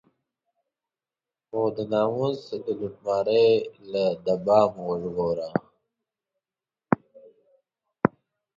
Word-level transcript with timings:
خو 1.47 1.61
د 1.75 1.77
ناموس 1.91 2.39
د 2.65 2.67
لوټمارۍ 2.79 3.49
له 3.91 4.03
دبا 4.25 4.59
مو 4.73 4.81
وژغوره. 4.89 5.49